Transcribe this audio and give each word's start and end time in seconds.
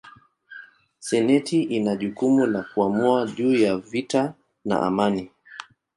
Senati 0.99 1.63
ina 1.63 1.95
jukumu 1.95 2.45
la 2.45 2.63
kuamua 2.73 3.25
juu 3.27 3.53
ya 3.55 3.77
vita 3.77 4.33
na 4.65 4.81
amani. 4.83 5.31